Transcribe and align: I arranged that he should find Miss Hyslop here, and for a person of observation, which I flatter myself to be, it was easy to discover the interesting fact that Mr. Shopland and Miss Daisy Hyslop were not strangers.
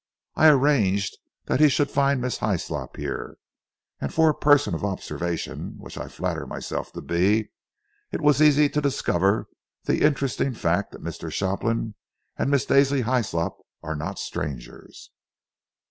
I 0.33 0.47
arranged 0.49 1.15
that 1.45 1.59
he 1.59 1.69
should 1.69 1.91
find 1.91 2.19
Miss 2.19 2.39
Hyslop 2.39 2.97
here, 2.97 3.37
and 3.99 4.11
for 4.11 4.31
a 4.31 4.33
person 4.33 4.73
of 4.73 4.83
observation, 4.83 5.75
which 5.77 5.95
I 5.95 6.07
flatter 6.07 6.47
myself 6.47 6.91
to 6.93 7.01
be, 7.03 7.51
it 8.11 8.19
was 8.19 8.41
easy 8.41 8.67
to 8.69 8.81
discover 8.81 9.47
the 9.83 10.01
interesting 10.01 10.55
fact 10.55 10.91
that 10.93 11.03
Mr. 11.03 11.31
Shopland 11.31 11.93
and 12.35 12.49
Miss 12.49 12.65
Daisy 12.65 13.03
Hyslop 13.03 13.57
were 13.83 13.95
not 13.95 14.17
strangers. 14.17 15.11